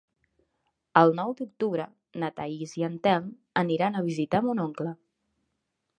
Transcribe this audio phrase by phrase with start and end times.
[1.01, 1.85] El nou d'octubre
[2.23, 3.29] na Thaís i en Telm
[3.65, 4.99] aniran a visitar mon oncle.